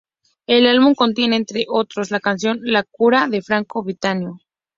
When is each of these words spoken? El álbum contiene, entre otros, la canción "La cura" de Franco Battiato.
El 0.47 0.65
álbum 0.65 0.95
contiene, 0.95 1.35
entre 1.35 1.67
otros, 1.69 2.09
la 2.09 2.19
canción 2.19 2.57
"La 2.63 2.81
cura" 2.81 3.27
de 3.27 3.43
Franco 3.43 3.83
Battiato. 3.83 4.39